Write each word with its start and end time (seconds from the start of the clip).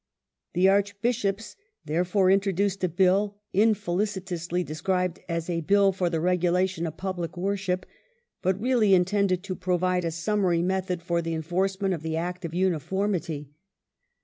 The 0.53 0.67
Archbishops, 0.67 1.55
therefore, 1.85 2.31
introduced 2.31 2.83
a 2.83 2.89
Bill, 2.89 3.37
infelicitously 3.53 4.63
des 4.63 4.81
cribed 4.81 5.19
as 5.29 5.47
a 5.47 5.61
Bill 5.61 5.91
for 5.91 6.09
the 6.09 6.19
Regulation 6.19 6.87
of 6.87 6.97
Public 6.97 7.37
Worship, 7.37 7.85
but 8.41 8.59
really 8.59 8.95
intended 8.95 9.43
to 9.43 9.55
provide 9.55 10.03
a 10.03 10.09
summary 10.09 10.63
method 10.63 11.03
for 11.03 11.21
the 11.21 11.35
enforcement 11.35 11.93
of 11.93 12.01
the 12.01 12.17
Act 12.17 12.43
of 12.45 12.55
Uniformity. 12.55 13.51